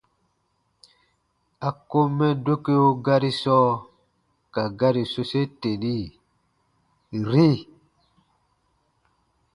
[1.67, 3.71] A kom mɛ dokeo gari sɔɔ
[4.53, 5.95] ka gari sose teni:
[7.15, 7.49] “-ri”.